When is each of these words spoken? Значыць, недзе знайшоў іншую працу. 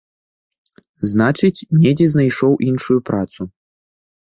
Значыць, 1.11 1.65
недзе 1.85 2.09
знайшоў 2.15 2.59
іншую 2.71 2.99
працу. 3.13 3.41